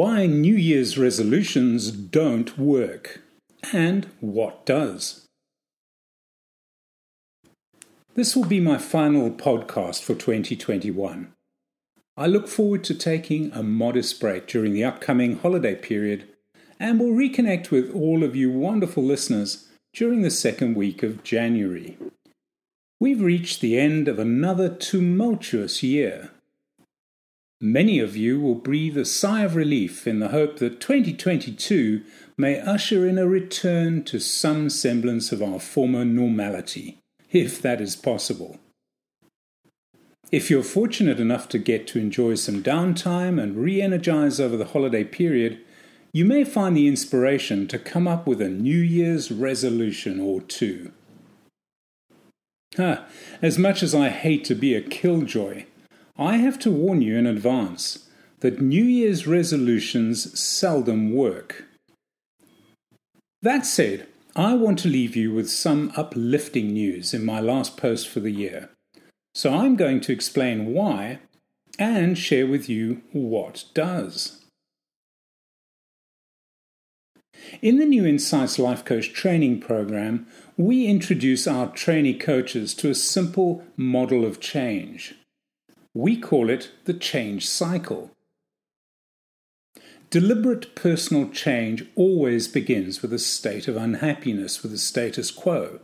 why 0.00 0.24
New 0.24 0.56
Year's 0.56 0.96
resolutions 0.96 1.90
don't 1.90 2.56
work, 2.56 3.20
and 3.70 4.06
what 4.20 4.64
does. 4.64 5.26
This 8.14 8.34
will 8.34 8.46
be 8.46 8.60
my 8.60 8.78
final 8.78 9.30
podcast 9.30 10.02
for 10.02 10.14
2021. 10.14 11.34
I 12.16 12.26
look 12.26 12.48
forward 12.48 12.82
to 12.84 12.94
taking 12.94 13.52
a 13.52 13.62
modest 13.62 14.18
break 14.18 14.46
during 14.46 14.72
the 14.72 14.84
upcoming 14.84 15.36
holiday 15.36 15.74
period 15.74 16.26
and 16.78 16.98
will 16.98 17.12
reconnect 17.12 17.70
with 17.70 17.94
all 17.94 18.24
of 18.24 18.34
you 18.34 18.50
wonderful 18.50 19.02
listeners 19.02 19.68
during 19.92 20.22
the 20.22 20.30
second 20.30 20.76
week 20.76 21.02
of 21.02 21.22
January. 21.24 21.98
We've 22.98 23.20
reached 23.20 23.60
the 23.60 23.78
end 23.78 24.08
of 24.08 24.18
another 24.18 24.70
tumultuous 24.70 25.82
year. 25.82 26.30
Many 27.62 27.98
of 27.98 28.16
you 28.16 28.40
will 28.40 28.54
breathe 28.54 28.96
a 28.96 29.04
sigh 29.04 29.42
of 29.42 29.54
relief 29.54 30.06
in 30.06 30.18
the 30.18 30.28
hope 30.28 30.58
that 30.60 30.80
2022 30.80 32.02
may 32.38 32.58
usher 32.58 33.06
in 33.06 33.18
a 33.18 33.28
return 33.28 34.02
to 34.04 34.18
some 34.18 34.70
semblance 34.70 35.30
of 35.30 35.42
our 35.42 35.60
former 35.60 36.06
normality, 36.06 37.00
if 37.30 37.60
that 37.60 37.82
is 37.82 37.96
possible. 37.96 38.58
If 40.32 40.48
you're 40.48 40.62
fortunate 40.62 41.20
enough 41.20 41.50
to 41.50 41.58
get 41.58 41.86
to 41.88 41.98
enjoy 41.98 42.36
some 42.36 42.62
downtime 42.62 43.42
and 43.42 43.58
re 43.58 43.82
energize 43.82 44.40
over 44.40 44.56
the 44.56 44.66
holiday 44.66 45.04
period, 45.04 45.58
you 46.14 46.24
may 46.24 46.44
find 46.44 46.74
the 46.74 46.88
inspiration 46.88 47.68
to 47.68 47.78
come 47.78 48.08
up 48.08 48.26
with 48.26 48.40
a 48.40 48.48
New 48.48 48.78
Year's 48.78 49.30
resolution 49.30 50.18
or 50.18 50.40
two. 50.40 50.92
Huh, 52.76 53.02
as 53.42 53.58
much 53.58 53.82
as 53.82 53.94
I 53.94 54.08
hate 54.08 54.44
to 54.44 54.54
be 54.54 54.74
a 54.74 54.80
killjoy, 54.80 55.66
I 56.20 56.36
have 56.36 56.58
to 56.58 56.70
warn 56.70 57.00
you 57.00 57.16
in 57.16 57.26
advance 57.26 58.06
that 58.40 58.60
New 58.60 58.84
Year's 58.84 59.26
resolutions 59.26 60.38
seldom 60.38 61.14
work. 61.14 61.64
That 63.40 63.64
said, 63.64 64.06
I 64.36 64.52
want 64.52 64.78
to 64.80 64.88
leave 64.88 65.16
you 65.16 65.32
with 65.32 65.48
some 65.48 65.90
uplifting 65.96 66.74
news 66.74 67.14
in 67.14 67.24
my 67.24 67.40
last 67.40 67.78
post 67.78 68.06
for 68.06 68.20
the 68.20 68.30
year. 68.30 68.68
So 69.34 69.54
I'm 69.54 69.76
going 69.76 70.02
to 70.02 70.12
explain 70.12 70.74
why 70.74 71.20
and 71.78 72.18
share 72.18 72.46
with 72.46 72.68
you 72.68 73.00
what 73.12 73.64
does. 73.72 74.44
In 77.62 77.78
the 77.78 77.86
new 77.86 78.04
Insights 78.04 78.58
Life 78.58 78.84
Coach 78.84 79.14
training 79.14 79.60
program, 79.60 80.26
we 80.58 80.86
introduce 80.86 81.46
our 81.46 81.68
trainee 81.68 82.12
coaches 82.12 82.74
to 82.74 82.90
a 82.90 82.94
simple 82.94 83.64
model 83.78 84.26
of 84.26 84.38
change. 84.38 85.14
We 86.00 86.16
call 86.16 86.48
it 86.48 86.70
the 86.86 86.94
change 86.94 87.46
cycle. 87.46 88.10
Deliberate 90.08 90.74
personal 90.74 91.28
change 91.28 91.84
always 91.94 92.48
begins 92.48 93.02
with 93.02 93.12
a 93.12 93.18
state 93.18 93.68
of 93.68 93.76
unhappiness 93.76 94.62
with 94.62 94.72
the 94.72 94.78
status 94.78 95.30
quo. 95.30 95.80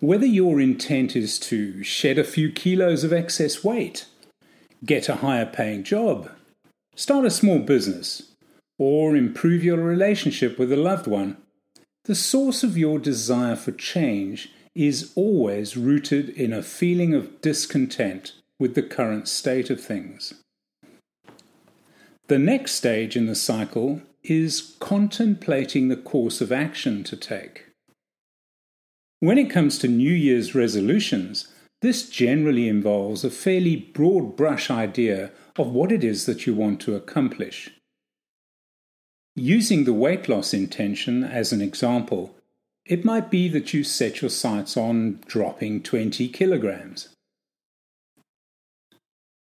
Whether 0.00 0.26
your 0.26 0.60
intent 0.60 1.16
is 1.16 1.38
to 1.38 1.82
shed 1.82 2.18
a 2.18 2.22
few 2.22 2.52
kilos 2.52 3.02
of 3.02 3.14
excess 3.14 3.64
weight, 3.64 4.04
get 4.84 5.08
a 5.08 5.16
higher 5.16 5.46
paying 5.46 5.82
job, 5.82 6.30
start 6.94 7.24
a 7.24 7.30
small 7.30 7.60
business, 7.60 8.34
or 8.78 9.16
improve 9.16 9.64
your 9.64 9.78
relationship 9.78 10.58
with 10.58 10.70
a 10.70 10.76
loved 10.76 11.06
one, 11.06 11.38
the 12.04 12.14
source 12.14 12.62
of 12.62 12.76
your 12.76 12.98
desire 12.98 13.56
for 13.56 13.72
change 13.72 14.50
is 14.74 15.12
always 15.14 15.76
rooted 15.76 16.28
in 16.28 16.52
a 16.52 16.62
feeling 16.62 17.14
of 17.14 17.40
discontent 17.40 18.32
with 18.58 18.74
the 18.74 18.82
current 18.82 19.28
state 19.28 19.70
of 19.70 19.80
things. 19.80 20.34
The 22.28 22.38
next 22.38 22.72
stage 22.72 23.16
in 23.16 23.26
the 23.26 23.34
cycle 23.34 24.02
is 24.22 24.76
contemplating 24.80 25.88
the 25.88 25.96
course 25.96 26.40
of 26.40 26.50
action 26.50 27.04
to 27.04 27.16
take. 27.16 27.66
When 29.20 29.38
it 29.38 29.50
comes 29.50 29.78
to 29.78 29.88
New 29.88 30.12
Year's 30.12 30.54
resolutions, 30.54 31.48
this 31.82 32.08
generally 32.08 32.68
involves 32.68 33.24
a 33.24 33.30
fairly 33.30 33.76
broad 33.76 34.36
brush 34.36 34.70
idea 34.70 35.30
of 35.56 35.68
what 35.68 35.92
it 35.92 36.02
is 36.02 36.26
that 36.26 36.46
you 36.46 36.54
want 36.54 36.80
to 36.80 36.96
accomplish. 36.96 37.70
Using 39.36 39.84
the 39.84 39.92
weight 39.92 40.28
loss 40.28 40.54
intention 40.54 41.24
as 41.24 41.52
an 41.52 41.60
example, 41.60 42.34
it 42.86 43.04
might 43.04 43.30
be 43.30 43.48
that 43.48 43.72
you 43.72 43.82
set 43.82 44.20
your 44.20 44.30
sights 44.30 44.76
on 44.76 45.20
dropping 45.26 45.82
20 45.82 46.28
kilograms. 46.28 47.08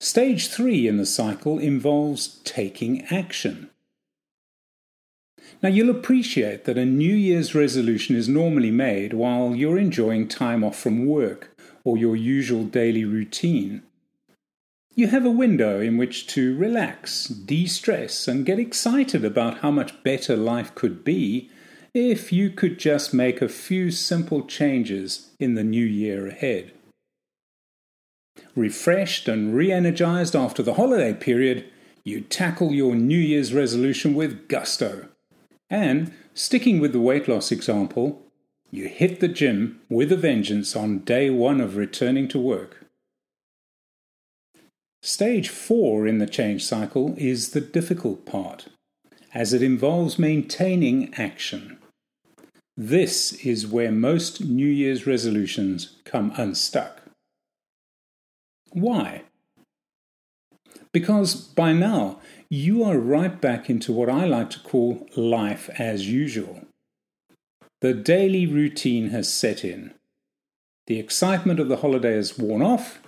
Stage 0.00 0.48
3 0.48 0.86
in 0.86 0.96
the 0.96 1.06
cycle 1.06 1.58
involves 1.58 2.40
taking 2.44 3.04
action. 3.06 3.68
Now, 5.62 5.68
you'll 5.68 5.90
appreciate 5.90 6.64
that 6.64 6.78
a 6.78 6.84
New 6.84 7.14
Year's 7.14 7.54
resolution 7.54 8.14
is 8.14 8.28
normally 8.28 8.70
made 8.70 9.12
while 9.12 9.56
you're 9.56 9.78
enjoying 9.78 10.28
time 10.28 10.62
off 10.62 10.78
from 10.78 11.06
work 11.06 11.58
or 11.84 11.96
your 11.96 12.14
usual 12.14 12.64
daily 12.64 13.04
routine. 13.04 13.82
You 14.94 15.08
have 15.08 15.26
a 15.26 15.30
window 15.30 15.80
in 15.80 15.96
which 15.96 16.26
to 16.28 16.56
relax, 16.56 17.26
de 17.26 17.66
stress, 17.66 18.28
and 18.28 18.46
get 18.46 18.58
excited 18.58 19.24
about 19.24 19.58
how 19.58 19.70
much 19.70 20.02
better 20.02 20.36
life 20.36 20.74
could 20.74 21.04
be 21.04 21.50
if 21.98 22.32
you 22.32 22.50
could 22.50 22.78
just 22.78 23.12
make 23.12 23.42
a 23.42 23.48
few 23.48 23.90
simple 23.90 24.44
changes 24.44 25.30
in 25.38 25.54
the 25.54 25.64
new 25.64 25.84
year 25.84 26.26
ahead. 26.26 26.72
Refreshed 28.54 29.28
and 29.28 29.54
re 29.54 29.70
energized 29.70 30.34
after 30.34 30.62
the 30.62 30.74
holiday 30.74 31.12
period, 31.12 31.64
you 32.04 32.20
tackle 32.20 32.72
your 32.72 32.94
New 32.94 33.18
Year's 33.18 33.52
resolution 33.52 34.14
with 34.14 34.48
gusto. 34.48 35.08
And, 35.70 36.12
sticking 36.34 36.80
with 36.80 36.92
the 36.92 37.00
weight 37.00 37.28
loss 37.28 37.52
example, 37.52 38.22
you 38.70 38.88
hit 38.88 39.20
the 39.20 39.28
gym 39.28 39.80
with 39.88 40.12
a 40.12 40.16
vengeance 40.16 40.76
on 40.76 41.00
day 41.00 41.30
one 41.30 41.60
of 41.60 41.76
returning 41.76 42.28
to 42.28 42.38
work. 42.38 42.84
Stage 45.02 45.48
4 45.48 46.06
in 46.06 46.18
the 46.18 46.26
change 46.26 46.64
cycle 46.64 47.14
is 47.16 47.50
the 47.50 47.60
difficult 47.60 48.26
part, 48.26 48.66
as 49.32 49.52
it 49.52 49.62
involves 49.62 50.18
maintaining 50.18 51.14
action. 51.14 51.77
This 52.80 53.32
is 53.44 53.66
where 53.66 53.90
most 53.90 54.40
New 54.40 54.68
Year's 54.68 55.04
resolutions 55.04 55.96
come 56.04 56.32
unstuck. 56.36 57.02
Why? 58.70 59.24
Because 60.92 61.34
by 61.34 61.72
now 61.72 62.20
you 62.48 62.84
are 62.84 62.96
right 62.96 63.40
back 63.40 63.68
into 63.68 63.92
what 63.92 64.08
I 64.08 64.26
like 64.26 64.50
to 64.50 64.60
call 64.60 65.08
life 65.16 65.68
as 65.76 66.08
usual. 66.08 66.60
The 67.80 67.94
daily 67.94 68.46
routine 68.46 69.10
has 69.10 69.28
set 69.28 69.64
in. 69.64 69.92
The 70.86 71.00
excitement 71.00 71.58
of 71.58 71.66
the 71.66 71.78
holiday 71.78 72.14
has 72.14 72.38
worn 72.38 72.62
off, 72.62 73.02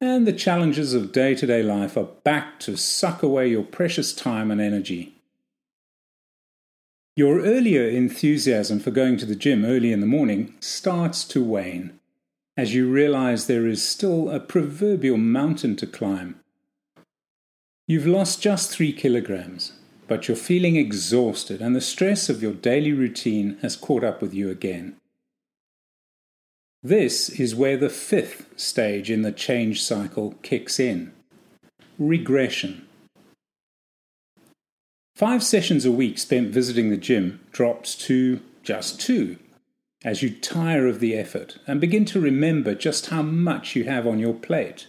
and 0.00 0.24
the 0.24 0.32
challenges 0.32 0.94
of 0.94 1.10
day 1.10 1.34
to 1.34 1.46
day 1.48 1.64
life 1.64 1.96
are 1.96 2.10
back 2.22 2.60
to 2.60 2.76
suck 2.76 3.24
away 3.24 3.48
your 3.48 3.64
precious 3.64 4.12
time 4.12 4.52
and 4.52 4.60
energy. 4.60 5.15
Your 7.16 7.40
earlier 7.40 7.88
enthusiasm 7.88 8.78
for 8.78 8.90
going 8.90 9.16
to 9.16 9.24
the 9.24 9.34
gym 9.34 9.64
early 9.64 9.90
in 9.90 10.00
the 10.00 10.06
morning 10.06 10.54
starts 10.60 11.24
to 11.24 11.42
wane 11.42 11.98
as 12.58 12.74
you 12.74 12.90
realize 12.90 13.46
there 13.46 13.66
is 13.66 13.86
still 13.86 14.30
a 14.30 14.38
proverbial 14.38 15.16
mountain 15.16 15.76
to 15.76 15.86
climb. 15.86 16.38
You've 17.86 18.06
lost 18.06 18.42
just 18.42 18.70
three 18.70 18.92
kilograms, 18.92 19.72
but 20.08 20.28
you're 20.28 20.36
feeling 20.36 20.76
exhausted 20.76 21.62
and 21.62 21.74
the 21.74 21.80
stress 21.80 22.28
of 22.28 22.42
your 22.42 22.52
daily 22.52 22.92
routine 22.92 23.56
has 23.62 23.76
caught 23.76 24.04
up 24.04 24.20
with 24.20 24.34
you 24.34 24.50
again. 24.50 24.96
This 26.82 27.30
is 27.30 27.54
where 27.54 27.78
the 27.78 27.88
fifth 27.88 28.60
stage 28.60 29.10
in 29.10 29.22
the 29.22 29.32
change 29.32 29.82
cycle 29.82 30.34
kicks 30.42 30.78
in 30.78 31.12
regression. 31.98 32.86
Five 35.16 35.42
sessions 35.42 35.84
a 35.84 35.90
week 35.90 36.18
spent 36.18 36.52
visiting 36.52 36.90
the 36.90 36.96
gym 36.96 37.40
drops 37.50 37.94
to 38.06 38.40
just 38.62 39.00
two 39.00 39.38
as 40.04 40.22
you 40.22 40.30
tire 40.30 40.86
of 40.86 41.00
the 41.00 41.14
effort 41.14 41.58
and 41.66 41.80
begin 41.80 42.04
to 42.04 42.20
remember 42.20 42.74
just 42.74 43.06
how 43.06 43.22
much 43.22 43.74
you 43.74 43.84
have 43.84 44.06
on 44.06 44.18
your 44.18 44.34
plate. 44.34 44.86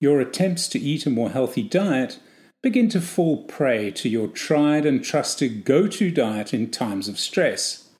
Your 0.00 0.20
attempts 0.20 0.66
to 0.68 0.80
eat 0.80 1.06
a 1.06 1.10
more 1.10 1.30
healthy 1.30 1.62
diet 1.62 2.18
begin 2.62 2.88
to 2.88 3.00
fall 3.00 3.44
prey 3.44 3.90
to 3.90 4.08
your 4.08 4.26
tried 4.26 4.86
and 4.86 5.04
trusted 5.04 5.64
go 5.64 5.86
to 5.86 6.10
diet 6.10 6.54
in 6.54 6.70
times 6.70 7.08
of 7.08 7.18
stress 7.18 7.90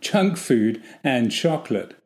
junk 0.00 0.36
food, 0.36 0.82
and 1.02 1.32
chocolate. 1.32 1.96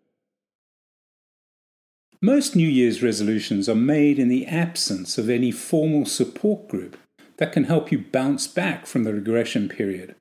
Most 2.23 2.55
New 2.55 2.69
Year's 2.69 3.03
resolutions 3.03 3.69
are 3.69 3.75
made 3.75 4.19
in 4.19 4.29
the 4.29 4.47
absence 4.47 5.19
of 5.19 5.31
any 5.31 5.51
formal 5.51 6.05
support 6.05 6.69
group 6.69 6.97
that 7.41 7.53
can 7.53 7.65
help 7.65 7.91
you 7.91 7.99
bounce 7.99 8.47
back 8.47 8.87
from 8.87 9.03
the 9.05 9.13
regression 9.13 9.69
period. 9.69 10.15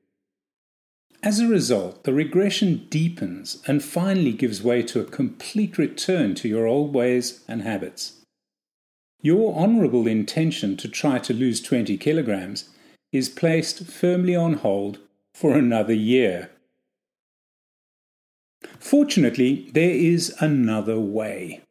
As 1.21 1.41
a 1.41 1.47
result, 1.49 2.05
the 2.05 2.13
regression 2.13 2.87
deepens 2.89 3.61
and 3.67 3.83
finally 3.83 4.31
gives 4.31 4.63
way 4.63 4.81
to 4.83 5.01
a 5.01 5.03
complete 5.03 5.77
return 5.77 6.33
to 6.35 6.47
your 6.47 6.65
old 6.65 6.93
ways 6.93 7.43
and 7.45 7.61
habits. 7.61 8.13
your 9.21 9.53
honourable 9.55 10.07
intention 10.07 10.77
to 10.77 10.87
try 10.87 11.19
to 11.19 11.33
lose 11.33 11.61
20 11.61 11.97
kilograms 11.97 12.69
is 13.11 13.27
placed 13.27 13.85
firmly 13.85 14.35
on 14.35 14.53
hold 14.53 14.99
for 15.33 15.57
another 15.57 15.93
year. 15.93 16.49
Fortunately, 18.79 19.69
there 19.73 19.91
is 19.91 20.35
another 20.39 20.99
way. 20.99 21.61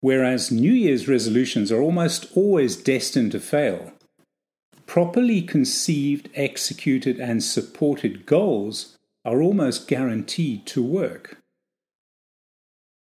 Whereas 0.00 0.50
New 0.50 0.72
Year's 0.72 1.08
resolutions 1.08 1.70
are 1.70 1.82
almost 1.82 2.26
always 2.34 2.76
destined 2.76 3.32
to 3.32 3.40
fail, 3.40 3.92
properly 4.86 5.42
conceived, 5.42 6.30
executed, 6.34 7.20
and 7.20 7.44
supported 7.44 8.24
goals 8.24 8.96
are 9.24 9.42
almost 9.42 9.86
guaranteed 9.86 10.66
to 10.66 10.82
work. 10.82 11.36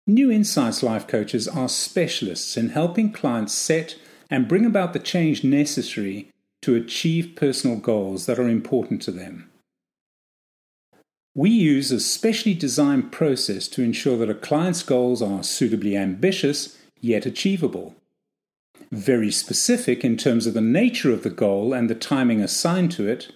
New 0.06 0.30
Insights 0.30 0.82
Life 0.82 1.06
Coaches 1.06 1.46
are 1.46 1.68
specialists 1.68 2.56
in 2.56 2.70
helping 2.70 3.12
clients 3.12 3.52
set 3.52 3.96
and 4.30 4.48
bring 4.48 4.64
about 4.64 4.94
the 4.94 4.98
change 4.98 5.44
necessary 5.44 6.30
to 6.62 6.74
achieve 6.74 7.36
personal 7.36 7.76
goals 7.76 8.24
that 8.24 8.38
are 8.38 8.48
important 8.48 9.02
to 9.02 9.10
them. 9.10 9.50
We 11.34 11.50
use 11.50 11.92
a 11.92 12.00
specially 12.00 12.54
designed 12.54 13.12
process 13.12 13.68
to 13.68 13.82
ensure 13.82 14.16
that 14.16 14.30
a 14.30 14.34
client's 14.34 14.82
goals 14.82 15.20
are 15.20 15.42
suitably 15.42 15.96
ambitious 15.96 16.77
yet 17.00 17.26
achievable, 17.26 17.94
very 18.90 19.30
specific 19.30 20.04
in 20.04 20.16
terms 20.16 20.46
of 20.46 20.54
the 20.54 20.60
nature 20.60 21.12
of 21.12 21.22
the 21.22 21.30
goal 21.30 21.72
and 21.72 21.88
the 21.90 21.94
timing 21.94 22.40
assigned 22.40 22.92
to 22.92 23.06
it, 23.06 23.32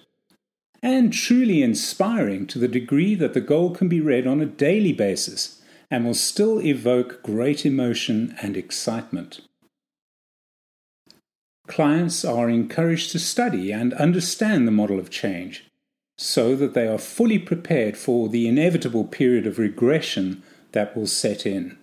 and 0.81 1.13
truly 1.13 1.63
inspiring 1.63 2.45
to 2.47 2.59
the 2.59 2.67
degree 2.67 3.15
that 3.15 3.33
the 3.33 3.41
goal 3.41 3.73
can 3.73 3.87
be 3.87 4.01
read 4.01 4.27
on 4.27 4.41
a 4.41 4.45
daily 4.45 4.91
basis 4.91 5.61
and 5.89 6.05
will 6.05 6.13
still 6.13 6.59
evoke 6.61 7.23
great 7.23 7.65
emotion 7.65 8.35
and 8.41 8.57
excitement. 8.57 9.41
Clients 11.67 12.25
are 12.25 12.49
encouraged 12.49 13.11
to 13.11 13.19
study 13.19 13.71
and 13.71 13.93
understand 13.93 14.67
the 14.67 14.71
model 14.71 14.99
of 14.99 15.09
change 15.09 15.69
so 16.17 16.55
that 16.55 16.73
they 16.73 16.87
are 16.87 16.97
fully 16.97 17.39
prepared 17.39 17.95
for 17.95 18.27
the 18.27 18.47
inevitable 18.47 19.05
period 19.05 19.47
of 19.47 19.57
regression 19.57 20.43
that 20.73 20.95
will 20.95 21.07
set 21.07 21.45
in. 21.45 21.77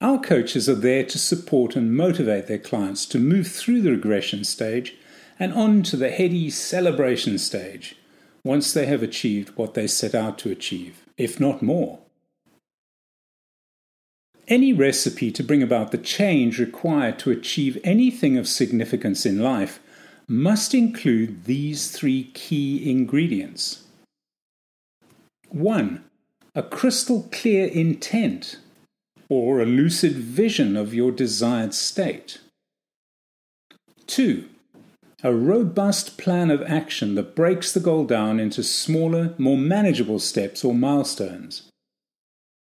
Our 0.00 0.20
coaches 0.20 0.68
are 0.68 0.74
there 0.74 1.04
to 1.04 1.18
support 1.18 1.74
and 1.74 1.96
motivate 1.96 2.46
their 2.46 2.58
clients 2.58 3.06
to 3.06 3.18
move 3.18 3.48
through 3.48 3.80
the 3.80 3.92
regression 3.92 4.44
stage 4.44 4.94
and 5.38 5.52
on 5.54 5.82
to 5.84 5.96
the 5.96 6.10
heady 6.10 6.50
celebration 6.50 7.38
stage 7.38 7.96
once 8.44 8.72
they 8.72 8.86
have 8.86 9.02
achieved 9.02 9.56
what 9.56 9.74
they 9.74 9.86
set 9.86 10.14
out 10.14 10.38
to 10.38 10.50
achieve 10.50 11.06
if 11.16 11.40
not 11.40 11.62
more. 11.62 12.00
Any 14.48 14.72
recipe 14.72 15.32
to 15.32 15.42
bring 15.42 15.62
about 15.62 15.90
the 15.90 15.98
change 15.98 16.60
required 16.60 17.18
to 17.20 17.30
achieve 17.30 17.78
anything 17.82 18.36
of 18.36 18.46
significance 18.46 19.26
in 19.26 19.42
life 19.42 19.80
must 20.28 20.74
include 20.74 21.44
these 21.44 21.90
three 21.90 22.24
key 22.34 22.88
ingredients. 22.88 23.84
1. 25.48 26.04
A 26.54 26.62
crystal 26.62 27.28
clear 27.32 27.66
intent 27.66 28.58
or 29.28 29.60
a 29.60 29.66
lucid 29.66 30.12
vision 30.12 30.76
of 30.76 30.94
your 30.94 31.10
desired 31.10 31.74
state. 31.74 32.38
2 34.06 34.48
a 35.22 35.32
robust 35.32 36.18
plan 36.18 36.50
of 36.50 36.62
action 36.62 37.14
that 37.14 37.34
breaks 37.34 37.72
the 37.72 37.80
goal 37.80 38.04
down 38.04 38.38
into 38.38 38.62
smaller, 38.62 39.34
more 39.38 39.56
manageable 39.56 40.18
steps 40.18 40.64
or 40.64 40.74
milestones. 40.74 41.70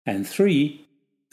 And 0.06 0.26
three, 0.26 0.86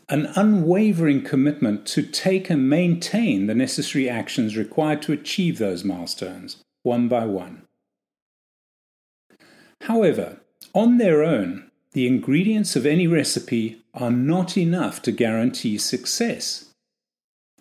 an 0.10 0.28
unwavering 0.36 1.24
commitment 1.24 1.86
to 1.88 2.04
take 2.04 2.50
and 2.50 2.70
maintain 2.70 3.48
the 3.48 3.56
necessary 3.56 4.10
actions 4.10 4.58
required 4.58 5.02
to 5.04 5.14
achieve 5.14 5.58
those 5.58 5.84
milestones, 5.84 6.58
one 6.84 7.08
by 7.08 7.26
one. 7.26 7.64
However, 9.82 10.42
on 10.74 10.98
their 10.98 11.24
own, 11.24 11.67
the 11.98 12.06
ingredients 12.06 12.76
of 12.76 12.86
any 12.86 13.08
recipe 13.08 13.82
are 13.96 14.12
not 14.12 14.56
enough 14.56 15.02
to 15.02 15.12
guarantee 15.12 15.80
success. 15.80 16.66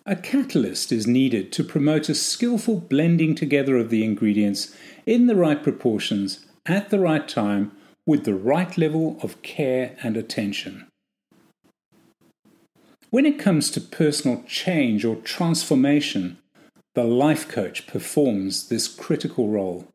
A 0.05 0.15
catalyst 0.15 0.93
is 0.93 1.07
needed 1.07 1.51
to 1.53 1.65
promote 1.65 2.11
a 2.11 2.15
skillful 2.15 2.81
blending 2.81 3.35
together 3.35 3.79
of 3.79 3.89
the 3.89 4.05
ingredients 4.05 4.77
in 5.07 5.27
the 5.27 5.37
right 5.37 5.63
proportions 5.63 6.45
at 6.67 6.91
the 6.91 7.01
right 7.01 7.27
time 7.27 7.73
with 8.05 8.27
the 8.27 8.35
right 8.35 8.77
level 8.77 9.19
of 9.23 9.41
care 9.41 9.97
and 10.03 10.19
attention. 10.19 10.87
When 13.09 13.25
it 13.25 13.39
comes 13.39 13.71
to 13.71 13.81
personal 13.81 14.43
change 14.47 15.03
or 15.03 15.17
transformation, 15.17 16.37
the 16.95 17.05
life 17.05 17.49
coach 17.49 17.87
performs 17.87 18.69
this 18.69 18.87
critical 18.87 19.49
role. 19.49 19.89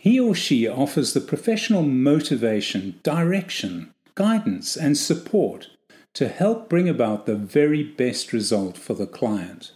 He 0.00 0.18
or 0.18 0.34
she 0.34 0.66
offers 0.66 1.12
the 1.12 1.20
professional 1.20 1.82
motivation, 1.82 2.98
direction, 3.02 3.92
guidance, 4.14 4.74
and 4.74 4.96
support 4.96 5.68
to 6.14 6.28
help 6.28 6.70
bring 6.70 6.88
about 6.88 7.26
the 7.26 7.34
very 7.34 7.82
best 7.82 8.32
result 8.32 8.78
for 8.78 8.94
the 8.94 9.06
client. 9.06 9.72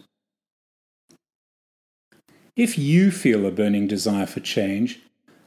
If 2.55 2.75
you 2.75 3.11
feel 3.11 3.45
a 3.45 3.51
burning 3.51 3.85
desire 3.85 4.25
for 4.25 4.39
change, 4.39 4.99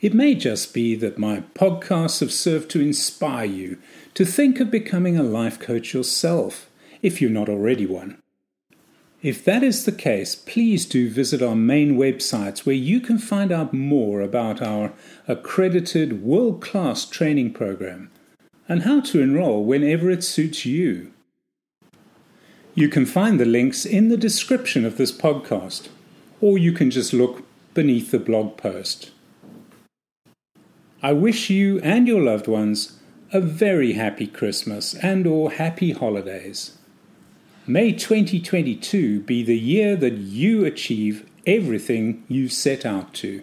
It 0.00 0.12
may 0.12 0.34
just 0.34 0.74
be 0.74 0.96
that 0.96 1.16
my 1.16 1.44
podcasts 1.54 2.18
have 2.20 2.32
served 2.32 2.68
to 2.72 2.80
inspire 2.80 3.46
you 3.46 3.78
to 4.14 4.24
think 4.24 4.58
of 4.58 4.72
becoming 4.72 5.16
a 5.16 5.22
life 5.22 5.60
coach 5.60 5.94
yourself, 5.94 6.68
if 7.00 7.20
you're 7.20 7.30
not 7.30 7.48
already 7.48 7.86
one. 7.86 8.18
If 9.26 9.44
that 9.44 9.64
is 9.64 9.84
the 9.84 9.90
case, 9.90 10.36
please 10.36 10.86
do 10.86 11.10
visit 11.10 11.42
our 11.42 11.56
main 11.56 11.96
websites 11.96 12.60
where 12.60 12.76
you 12.76 13.00
can 13.00 13.18
find 13.18 13.50
out 13.50 13.74
more 13.74 14.20
about 14.20 14.62
our 14.62 14.92
accredited 15.26 16.22
world 16.22 16.62
class 16.62 17.04
training 17.04 17.52
program 17.52 18.08
and 18.68 18.84
how 18.84 19.00
to 19.00 19.20
enroll 19.20 19.64
whenever 19.64 20.10
it 20.10 20.22
suits 20.22 20.64
you. 20.64 21.12
You 22.76 22.88
can 22.88 23.04
find 23.04 23.40
the 23.40 23.44
links 23.44 23.84
in 23.84 24.10
the 24.10 24.16
description 24.16 24.84
of 24.84 24.96
this 24.96 25.10
podcast, 25.10 25.88
or 26.40 26.56
you 26.56 26.70
can 26.70 26.92
just 26.92 27.12
look 27.12 27.44
beneath 27.74 28.12
the 28.12 28.20
blog 28.20 28.56
post. 28.56 29.10
I 31.02 31.12
wish 31.12 31.50
you 31.50 31.80
and 31.80 32.06
your 32.06 32.22
loved 32.22 32.46
ones 32.46 33.00
a 33.32 33.40
very 33.40 33.94
happy 33.94 34.28
Christmas 34.28 34.94
and 34.94 35.26
or 35.26 35.50
happy 35.50 35.90
holidays. 35.90 36.78
May 37.68 37.90
2022 37.90 39.22
be 39.22 39.42
the 39.42 39.58
year 39.58 39.96
that 39.96 40.12
you 40.12 40.64
achieve 40.64 41.28
everything 41.44 42.22
you 42.28 42.48
set 42.48 42.86
out 42.86 43.12
to. 43.14 43.42